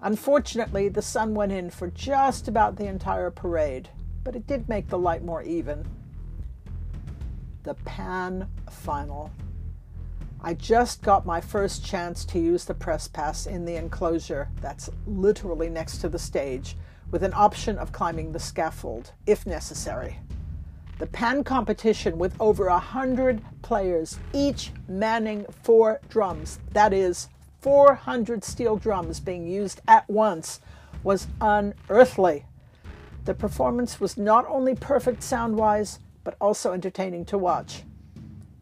Unfortunately, 0.00 0.88
the 0.88 1.02
sun 1.02 1.34
went 1.34 1.52
in 1.52 1.68
for 1.68 1.88
just 1.88 2.48
about 2.48 2.76
the 2.76 2.86
entire 2.86 3.30
parade, 3.30 3.90
but 4.24 4.34
it 4.34 4.46
did 4.46 4.70
make 4.70 4.88
the 4.88 4.98
light 4.98 5.22
more 5.22 5.42
even. 5.42 5.84
The 7.64 7.74
Pan 7.84 8.48
Final. 8.70 9.30
I 10.40 10.54
just 10.54 11.02
got 11.02 11.26
my 11.26 11.42
first 11.42 11.84
chance 11.84 12.24
to 12.24 12.38
use 12.38 12.64
the 12.64 12.72
press 12.72 13.06
pass 13.06 13.44
in 13.44 13.66
the 13.66 13.76
enclosure 13.76 14.48
that's 14.62 14.88
literally 15.06 15.68
next 15.68 15.98
to 15.98 16.08
the 16.08 16.18
stage, 16.18 16.78
with 17.10 17.22
an 17.22 17.34
option 17.34 17.76
of 17.76 17.92
climbing 17.92 18.32
the 18.32 18.40
scaffold 18.40 19.12
if 19.26 19.44
necessary. 19.44 20.18
The 21.02 21.08
pan 21.08 21.42
competition 21.42 22.16
with 22.16 22.40
over 22.40 22.68
a 22.68 22.78
hundred 22.78 23.42
players, 23.62 24.20
each 24.32 24.70
manning 24.86 25.44
four 25.64 26.00
drums, 26.08 26.60
that 26.74 26.92
is, 26.92 27.28
400 27.60 28.44
steel 28.44 28.76
drums 28.76 29.18
being 29.18 29.44
used 29.44 29.80
at 29.88 30.08
once, 30.08 30.60
was 31.02 31.26
unearthly. 31.40 32.44
The 33.24 33.34
performance 33.34 33.98
was 33.98 34.16
not 34.16 34.46
only 34.48 34.76
perfect 34.76 35.24
sound 35.24 35.56
wise, 35.56 35.98
but 36.22 36.36
also 36.40 36.72
entertaining 36.72 37.24
to 37.24 37.36
watch. 37.36 37.82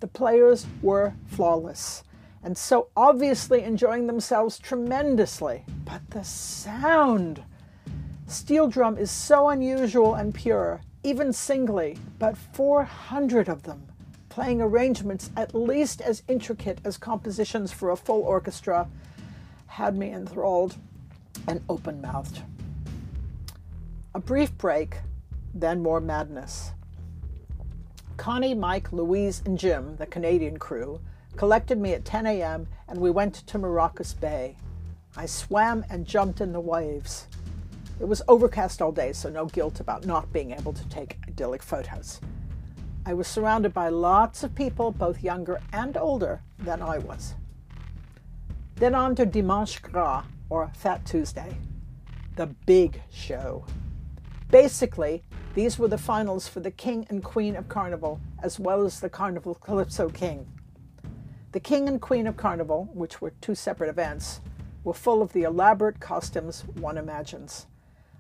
The 0.01 0.07
players 0.07 0.67
were 0.81 1.13
flawless 1.27 2.05
and 2.43 2.57
so 2.57 2.89
obviously 2.97 3.65
enjoying 3.65 4.07
themselves 4.07 4.59
tremendously. 4.59 5.67
But 5.85 6.01
the 6.09 6.25
sound! 6.25 7.43
Steel 8.27 8.67
drum 8.67 8.97
is 8.97 9.11
so 9.11 9.51
unusual 9.51 10.15
and 10.15 10.35
pure, 10.35 10.81
even 11.03 11.33
singly, 11.33 11.97
but 12.19 12.37
400 12.37 13.49
of 13.49 13.63
them, 13.63 13.83
playing 14.29 14.61
arrangements 14.61 15.31
at 15.37 15.55
least 15.55 16.01
as 16.01 16.23
intricate 16.29 16.79
as 16.85 16.99
compositions 16.99 17.73
for 17.73 17.91
a 17.91 17.97
full 17.97 18.23
orchestra, 18.23 18.89
had 19.67 19.97
me 19.97 20.11
enthralled 20.11 20.77
and 21.49 21.63
open 21.69 22.01
mouthed. 22.01 22.43
A 24.15 24.21
brief 24.21 24.57
break, 24.59 24.99
then 25.55 25.83
more 25.83 26.01
madness. 26.01 26.73
Connie, 28.17 28.55
Mike, 28.55 28.93
Louise, 28.93 29.43
and 29.47 29.59
Jim, 29.59 29.97
the 29.97 30.07
Canadian 30.07 30.59
crew, 30.59 31.01
collected 31.37 31.79
me 31.79 31.95
at 31.95 32.05
10 32.05 32.27
a.m. 32.27 32.67
and 32.89 33.01
we 33.01 33.11
went 33.11 33.35
to 33.47 33.59
Maracas 33.59 34.13
Bay. 34.13 34.57
I 35.17 35.27
swam 35.27 35.85
and 35.89 36.07
jumped 36.07 36.41
in 36.41 36.53
the 36.53 36.61
waves. 36.61 37.27
It 38.01 38.09
was 38.09 38.23
overcast 38.29 38.81
all 38.81 38.93
day, 38.93 39.13
so 39.13 39.29
no 39.29 39.45
guilt 39.45 39.79
about 39.79 40.07
not 40.07 40.33
being 40.33 40.53
able 40.53 40.73
to 40.73 40.89
take 40.89 41.19
idyllic 41.29 41.63
photos. 41.63 42.19
I 43.05 43.13
was 43.13 43.29
surrounded 43.29 43.75
by 43.75 43.91
lots 43.91 44.43
of 44.43 44.55
people, 44.55 44.91
both 44.91 45.23
younger 45.23 45.61
and 45.75 45.99
older 45.99 46.41
than 46.59 46.81
I 46.81 46.97
was. 46.97 47.35
Then 48.77 48.95
on 48.95 49.15
to 49.17 49.27
Dimanche 49.27 49.83
Gras, 49.83 50.25
or 50.49 50.73
Fat 50.75 51.05
Tuesday, 51.05 51.55
the 52.37 52.47
big 52.47 53.03
show. 53.11 53.67
Basically, 54.51 55.23
these 55.55 55.79
were 55.79 55.89
the 55.89 55.99
finals 55.99 56.49
for 56.49 56.61
the 56.61 56.71
King 56.71 57.07
and 57.11 57.23
Queen 57.23 57.55
of 57.55 57.69
Carnival, 57.69 58.19
as 58.43 58.59
well 58.59 58.83
as 58.87 59.01
the 59.01 59.11
Carnival 59.11 59.57
Calypso 59.57 60.09
King. 60.09 60.47
The 61.53 61.61
King 61.61 61.87
and 61.87 62.01
Queen 62.01 62.27
of 62.27 62.39
Carnival, 62.39 62.89
which 62.95 63.21
were 63.21 63.35
two 63.43 63.55
separate 63.55 63.91
events, 63.91 64.41
were 64.85 64.95
full 64.95 65.21
of 65.21 65.35
the 65.35 65.43
elaborate 65.43 66.01
costumes 66.01 66.63
one 66.81 66.97
imagines. 66.97 67.67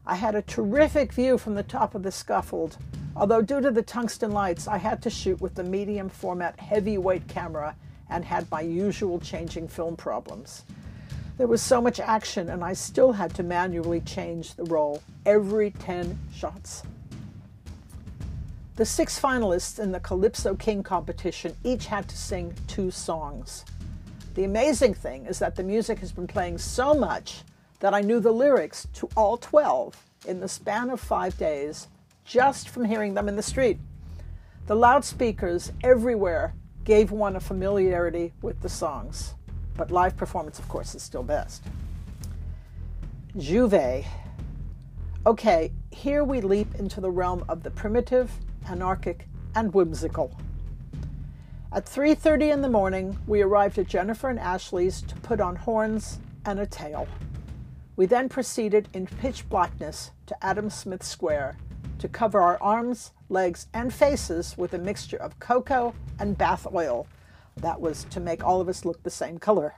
I 0.07 0.15
had 0.17 0.35
a 0.35 0.43
terrific 0.43 1.13
view 1.13 1.39
from 1.39 1.55
the 1.55 1.63
top 1.63 1.95
of 1.95 2.03
the 2.03 2.11
scaffold, 2.11 2.79
although 3.15 3.43
due 3.43 3.61
to 3.61 3.71
the 3.71 3.83
tungsten 3.83 4.33
lights, 4.33 4.67
I 4.67 4.79
had 4.79 5.03
to 5.03 5.11
shoot 5.11 5.41
with 5.41 5.55
the 5.55 5.63
medium 5.65 6.09
format 6.09 6.59
heavyweight 6.59 7.29
camera 7.29 7.77
and 8.09 8.25
had 8.25 8.51
my 8.51 8.63
usual 8.63 9.21
changing 9.21 9.69
film 9.69 9.97
problems. 9.97 10.65
There 11.37 11.47
was 11.47 11.63
so 11.63 11.81
much 11.81 12.01
action, 12.01 12.51
and 12.51 12.63
I 12.63 12.73
still 12.73 13.13
had 13.13 13.35
to 13.35 13.43
manually 13.43 14.01
change 14.01 14.55
the 14.55 14.65
roll 14.65 15.03
every 15.25 15.71
10 15.71 16.19
shots. 16.35 16.83
The 18.77 18.85
six 18.85 19.21
finalists 19.21 19.79
in 19.79 19.93
the 19.93 20.01
Calypso 20.01 20.55
King 20.55 20.83
competition 20.83 21.55
each 21.63 21.87
had 21.87 22.09
to 22.09 22.17
sing 22.17 22.55
two 22.67 22.91
songs. 22.91 23.65
The 24.35 24.45
amazing 24.45 24.95
thing 24.95 25.27
is 25.27 25.39
that 25.39 25.57
the 25.57 25.63
music 25.63 25.99
has 25.99 26.13
been 26.13 26.27
playing 26.27 26.59
so 26.59 26.95
much 26.95 27.43
that 27.81 27.95
I 27.95 28.01
knew 28.01 28.21
the 28.21 28.33
lyrics 28.33 28.87
to 28.95 29.09
all 29.17 29.37
12 29.37 29.97
in 30.27 30.41
the 30.41 30.49
span 30.49 30.91
of 30.91 31.01
five 31.01 31.37
days 31.37 31.89
just 32.25 32.69
from 32.69 32.85
hearing 32.85 33.15
them 33.15 33.29
in 33.29 33.37
the 33.37 33.43
street. 33.43 33.79
The 34.67 34.77
loudspeakers 34.77 35.73
everywhere 35.83 36.55
gave 36.85 37.11
one 37.11 37.37
a 37.37 37.41
familiarity 37.41 38.33
with 38.41 38.61
the 38.61 38.69
songs, 38.69 39.35
but 39.77 39.91
live 39.91 40.17
performance, 40.17 40.59
of 40.59 40.69
course, 40.69 40.95
is 40.95 41.03
still 41.03 41.23
best. 41.23 41.65
J'ouvert. 43.37 44.05
Okay, 45.27 45.73
here 45.91 46.25
we 46.25 46.41
leap 46.41 46.75
into 46.77 47.01
the 47.01 47.11
realm 47.11 47.45
of 47.49 47.63
the 47.63 47.71
primitive, 47.71 48.31
anarchic, 48.69 49.27
and 49.55 49.75
whimsical. 49.75 50.37
At 51.73 51.87
3:30 51.87 52.51
in 52.51 52.63
the 52.63 52.69
morning, 52.69 53.19
we 53.27 53.43
arrived 53.43 53.79
at 53.79 53.87
Jennifer 53.87 54.29
and 54.29 54.39
Ashley's 54.39 55.03
to 55.03 55.15
put 55.17 55.41
on 55.41 55.57
horns 55.57 56.19
and 56.45 56.59
a 56.59 56.67
tail. 56.67 57.07
We 58.01 58.07
then 58.07 58.31
proceeded 58.31 58.89
in 58.95 59.07
pitch 59.07 59.47
blackness 59.51 60.13
to 60.25 60.35
Adam 60.43 60.71
Smith 60.71 61.03
Square 61.03 61.59
to 61.99 62.09
cover 62.09 62.41
our 62.41 62.57
arms, 62.63 63.11
legs, 63.29 63.67
and 63.75 63.93
faces 63.93 64.57
with 64.57 64.73
a 64.73 64.79
mixture 64.79 65.19
of 65.19 65.39
cocoa 65.39 65.95
and 66.19 66.39
bath 66.39 66.67
oil. 66.75 67.07
That 67.59 67.79
was 67.79 68.05
to 68.05 68.19
make 68.19 68.43
all 68.43 68.59
of 68.59 68.71
us 68.71 68.87
look 68.87 69.03
the 69.03 69.11
same 69.11 69.37
color. 69.37 69.75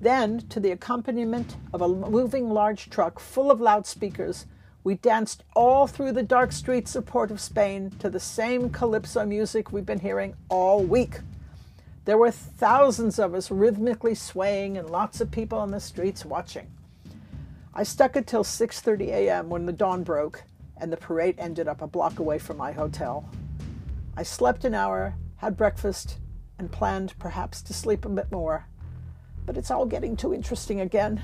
Then, 0.00 0.40
to 0.48 0.58
the 0.58 0.72
accompaniment 0.72 1.56
of 1.72 1.82
a 1.82 1.88
moving 1.88 2.50
large 2.50 2.90
truck 2.90 3.20
full 3.20 3.52
of 3.52 3.60
loudspeakers, 3.60 4.46
we 4.82 4.96
danced 4.96 5.44
all 5.54 5.86
through 5.86 6.10
the 6.10 6.24
dark 6.24 6.50
streets 6.50 6.96
of 6.96 7.06
Port 7.06 7.30
of 7.30 7.40
Spain 7.40 7.92
to 8.00 8.10
the 8.10 8.18
same 8.18 8.70
calypso 8.70 9.24
music 9.24 9.70
we've 9.70 9.86
been 9.86 10.00
hearing 10.00 10.34
all 10.48 10.82
week. 10.82 11.20
There 12.06 12.18
were 12.18 12.32
thousands 12.32 13.20
of 13.20 13.36
us 13.36 13.52
rhythmically 13.52 14.16
swaying 14.16 14.76
and 14.76 14.90
lots 14.90 15.20
of 15.20 15.30
people 15.30 15.58
on 15.58 15.70
the 15.70 15.78
streets 15.78 16.24
watching. 16.24 16.66
I 17.72 17.84
stuck 17.84 18.16
it 18.16 18.26
till 18.26 18.42
6:30 18.42 19.08
a.m. 19.08 19.48
when 19.48 19.64
the 19.64 19.72
dawn 19.72 20.02
broke 20.02 20.42
and 20.76 20.92
the 20.92 20.96
parade 20.96 21.36
ended 21.38 21.68
up 21.68 21.82
a 21.82 21.86
block 21.86 22.18
away 22.18 22.38
from 22.38 22.56
my 22.56 22.72
hotel. 22.72 23.28
I 24.16 24.24
slept 24.24 24.64
an 24.64 24.74
hour, 24.74 25.14
had 25.36 25.56
breakfast, 25.56 26.18
and 26.58 26.72
planned 26.72 27.16
perhaps 27.18 27.62
to 27.62 27.72
sleep 27.72 28.04
a 28.04 28.08
bit 28.08 28.32
more. 28.32 28.66
But 29.46 29.56
it's 29.56 29.70
all 29.70 29.86
getting 29.86 30.16
too 30.16 30.34
interesting 30.34 30.80
again. 30.80 31.22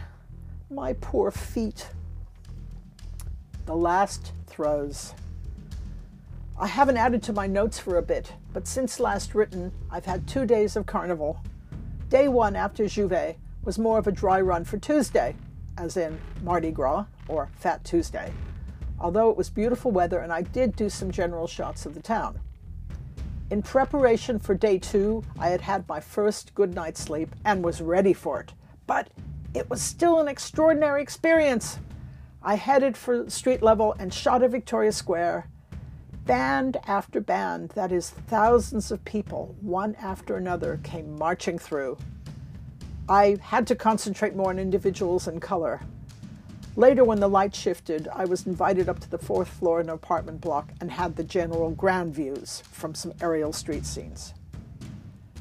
My 0.70 0.92
poor 0.94 1.30
feet. 1.30 1.88
The 3.64 3.76
last 3.76 4.32
throws. 4.46 5.14
I 6.58 6.68
haven't 6.68 6.96
added 6.96 7.22
to 7.24 7.32
my 7.32 7.46
notes 7.46 7.78
for 7.78 7.98
a 7.98 8.02
bit, 8.02 8.32
but 8.52 8.68
since 8.68 9.00
last 9.00 9.34
written, 9.34 9.72
I've 9.90 10.06
had 10.06 10.26
two 10.28 10.46
days 10.46 10.76
of 10.76 10.86
carnival. 10.86 11.40
Day 12.08 12.28
one 12.28 12.54
after 12.54 12.84
J'ouvert 12.84 13.34
was 13.64 13.78
more 13.78 13.98
of 13.98 14.06
a 14.06 14.12
dry 14.12 14.40
run 14.40 14.64
for 14.64 14.78
Tuesday, 14.78 15.34
as 15.78 15.96
in 15.96 16.18
Mardi 16.42 16.70
Gras 16.70 17.06
or 17.28 17.48
Fat 17.58 17.84
Tuesday, 17.84 18.32
although 18.98 19.30
it 19.30 19.36
was 19.36 19.50
beautiful 19.50 19.90
weather 19.90 20.20
and 20.20 20.32
I 20.32 20.42
did 20.42 20.76
do 20.76 20.88
some 20.88 21.10
general 21.10 21.46
shots 21.46 21.86
of 21.86 21.94
the 21.94 22.00
town. 22.00 22.40
In 23.50 23.62
preparation 23.62 24.38
for 24.40 24.54
day 24.54 24.78
two, 24.78 25.22
I 25.38 25.48
had 25.50 25.60
had 25.60 25.88
my 25.88 26.00
first 26.00 26.54
good 26.54 26.74
night's 26.74 27.00
sleep 27.00 27.34
and 27.44 27.64
was 27.64 27.80
ready 27.80 28.12
for 28.12 28.40
it, 28.40 28.52
but 28.86 29.08
it 29.54 29.70
was 29.70 29.80
still 29.80 30.20
an 30.20 30.28
extraordinary 30.28 31.00
experience. 31.00 31.78
I 32.42 32.56
headed 32.56 32.96
for 32.96 33.30
street 33.30 33.62
level 33.62 33.94
and 33.98 34.12
shot 34.12 34.42
at 34.42 34.50
Victoria 34.50 34.92
Square. 34.92 35.48
Band 36.24 36.76
after 36.86 37.20
band, 37.20 37.70
that 37.70 37.92
is, 37.92 38.10
thousands 38.10 38.90
of 38.90 39.04
people, 39.04 39.54
one 39.60 39.94
after 39.94 40.36
another, 40.36 40.80
came 40.82 41.16
marching 41.16 41.56
through. 41.56 41.96
I 43.08 43.36
had 43.40 43.68
to 43.68 43.76
concentrate 43.76 44.34
more 44.34 44.50
on 44.50 44.58
individuals 44.58 45.28
and 45.28 45.40
color. 45.40 45.80
Later, 46.74 47.04
when 47.04 47.20
the 47.20 47.28
light 47.28 47.54
shifted, 47.54 48.08
I 48.12 48.24
was 48.24 48.46
invited 48.46 48.88
up 48.88 48.98
to 48.98 49.08
the 49.08 49.16
fourth 49.16 49.48
floor 49.48 49.80
in 49.80 49.88
an 49.88 49.94
apartment 49.94 50.40
block 50.40 50.72
and 50.80 50.90
had 50.90 51.14
the 51.14 51.22
general 51.22 51.70
grand 51.70 52.14
views 52.14 52.64
from 52.70 52.94
some 52.94 53.14
aerial 53.20 53.52
street 53.52 53.86
scenes. 53.86 54.34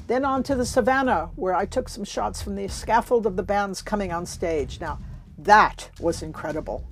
Then 0.06 0.24
on 0.24 0.44
to 0.44 0.54
the 0.54 0.64
savannah, 0.64 1.30
where 1.34 1.54
I 1.54 1.66
took 1.66 1.88
some 1.88 2.04
shots 2.04 2.40
from 2.40 2.54
the 2.54 2.68
scaffold 2.68 3.26
of 3.26 3.34
the 3.34 3.42
bands 3.42 3.82
coming 3.82 4.12
on 4.12 4.24
stage. 4.26 4.80
Now, 4.80 5.00
that 5.36 5.90
was 6.00 6.22
incredible. 6.22 6.88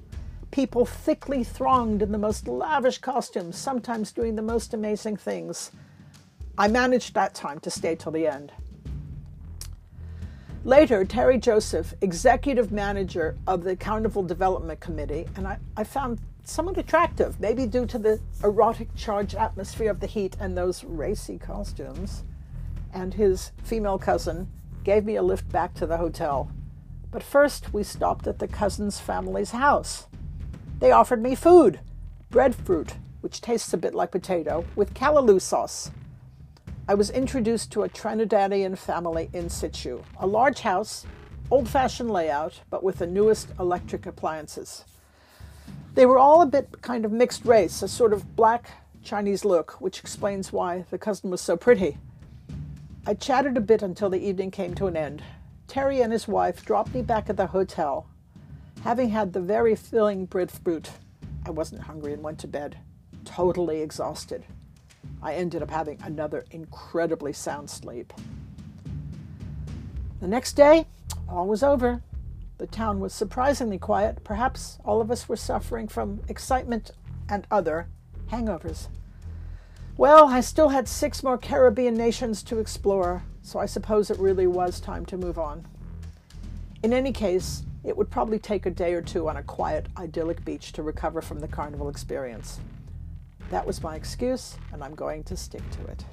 People 0.50 0.84
thickly 0.84 1.44
thronged 1.44 2.02
in 2.02 2.10
the 2.10 2.18
most 2.18 2.48
lavish 2.48 2.98
costumes, 2.98 3.56
sometimes 3.56 4.10
doing 4.10 4.34
the 4.34 4.42
most 4.42 4.74
amazing 4.74 5.16
things. 5.16 5.70
I 6.58 6.66
managed 6.66 7.14
that 7.14 7.34
time 7.34 7.60
to 7.60 7.70
stay 7.70 7.94
till 7.94 8.12
the 8.12 8.26
end. 8.26 8.52
Later, 10.66 11.04
Terry 11.04 11.36
Joseph, 11.36 11.92
executive 12.00 12.72
manager 12.72 13.36
of 13.46 13.64
the 13.64 13.76
Carnival 13.76 14.22
Development 14.22 14.80
Committee, 14.80 15.26
and 15.36 15.46
I, 15.46 15.58
I 15.76 15.84
found 15.84 16.20
somewhat 16.42 16.78
attractive, 16.78 17.38
maybe 17.38 17.66
due 17.66 17.84
to 17.84 17.98
the 17.98 18.18
erotic 18.42 18.88
charged 18.96 19.34
atmosphere 19.34 19.90
of 19.90 20.00
the 20.00 20.06
heat 20.06 20.38
and 20.40 20.56
those 20.56 20.82
racy 20.82 21.36
costumes, 21.36 22.24
and 22.94 23.12
his 23.12 23.52
female 23.62 23.98
cousin 23.98 24.50
gave 24.84 25.04
me 25.04 25.16
a 25.16 25.22
lift 25.22 25.46
back 25.52 25.74
to 25.74 25.86
the 25.86 25.98
hotel. 25.98 26.50
But 27.10 27.22
first, 27.22 27.74
we 27.74 27.82
stopped 27.82 28.26
at 28.26 28.38
the 28.38 28.48
cousin's 28.48 28.98
family's 28.98 29.50
house. 29.50 30.06
They 30.80 30.92
offered 30.92 31.22
me 31.22 31.34
food 31.34 31.80
breadfruit, 32.30 32.94
which 33.20 33.42
tastes 33.42 33.74
a 33.74 33.76
bit 33.76 33.94
like 33.94 34.12
potato, 34.12 34.64
with 34.76 34.94
callaloo 34.94 35.42
sauce. 35.42 35.90
I 36.86 36.92
was 36.92 37.08
introduced 37.08 37.72
to 37.72 37.84
a 37.84 37.88
Trinidadian 37.88 38.76
family 38.76 39.30
in 39.32 39.48
situ, 39.48 40.02
a 40.18 40.26
large 40.26 40.60
house, 40.60 41.06
old 41.50 41.66
fashioned 41.66 42.10
layout, 42.10 42.60
but 42.68 42.82
with 42.82 42.98
the 42.98 43.06
newest 43.06 43.48
electric 43.58 44.04
appliances. 44.04 44.84
They 45.94 46.04
were 46.04 46.18
all 46.18 46.42
a 46.42 46.46
bit 46.46 46.82
kind 46.82 47.06
of 47.06 47.10
mixed 47.10 47.46
race, 47.46 47.80
a 47.80 47.88
sort 47.88 48.12
of 48.12 48.36
black 48.36 48.70
Chinese 49.02 49.46
look, 49.46 49.80
which 49.80 49.98
explains 49.98 50.52
why 50.52 50.84
the 50.90 50.98
cousin 50.98 51.30
was 51.30 51.40
so 51.40 51.56
pretty. 51.56 51.96
I 53.06 53.14
chatted 53.14 53.56
a 53.56 53.62
bit 53.62 53.80
until 53.80 54.10
the 54.10 54.22
evening 54.22 54.50
came 54.50 54.74
to 54.74 54.86
an 54.86 54.96
end. 54.96 55.22
Terry 55.66 56.02
and 56.02 56.12
his 56.12 56.28
wife 56.28 56.66
dropped 56.66 56.92
me 56.92 57.00
back 57.00 57.30
at 57.30 57.38
the 57.38 57.46
hotel. 57.46 58.06
Having 58.82 59.08
had 59.08 59.32
the 59.32 59.40
very 59.40 59.74
filling 59.74 60.26
breadfruit, 60.26 60.90
I 61.46 61.50
wasn't 61.50 61.84
hungry 61.84 62.12
and 62.12 62.22
went 62.22 62.40
to 62.40 62.46
bed, 62.46 62.76
totally 63.24 63.80
exhausted. 63.80 64.44
I 65.24 65.32
ended 65.32 65.62
up 65.62 65.70
having 65.70 65.98
another 66.02 66.44
incredibly 66.50 67.32
sound 67.32 67.70
sleep. 67.70 68.12
The 70.20 70.28
next 70.28 70.52
day, 70.52 70.86
all 71.26 71.48
was 71.48 71.62
over. 71.62 72.02
The 72.58 72.66
town 72.66 73.00
was 73.00 73.14
surprisingly 73.14 73.78
quiet. 73.78 74.22
Perhaps 74.22 74.78
all 74.84 75.00
of 75.00 75.10
us 75.10 75.26
were 75.26 75.36
suffering 75.36 75.88
from 75.88 76.20
excitement 76.28 76.90
and 77.30 77.46
other 77.50 77.88
hangovers. 78.30 78.88
Well, 79.96 80.28
I 80.28 80.40
still 80.40 80.68
had 80.68 80.88
six 80.88 81.22
more 81.22 81.38
Caribbean 81.38 81.94
nations 81.94 82.42
to 82.44 82.58
explore, 82.58 83.22
so 83.40 83.58
I 83.58 83.66
suppose 83.66 84.10
it 84.10 84.18
really 84.18 84.46
was 84.46 84.78
time 84.78 85.06
to 85.06 85.16
move 85.16 85.38
on. 85.38 85.66
In 86.82 86.92
any 86.92 87.12
case, 87.12 87.62
it 87.82 87.96
would 87.96 88.10
probably 88.10 88.38
take 88.38 88.66
a 88.66 88.70
day 88.70 88.92
or 88.92 89.00
two 89.00 89.26
on 89.28 89.38
a 89.38 89.42
quiet, 89.42 89.86
idyllic 89.96 90.44
beach 90.44 90.72
to 90.72 90.82
recover 90.82 91.22
from 91.22 91.38
the 91.38 91.48
carnival 91.48 91.88
experience. 91.88 92.60
That 93.50 93.66
was 93.66 93.82
my 93.82 93.94
excuse, 93.94 94.56
and 94.72 94.82
I'm 94.82 94.94
going 94.94 95.22
to 95.24 95.36
stick 95.36 95.62
to 95.70 95.84
it. 95.86 96.04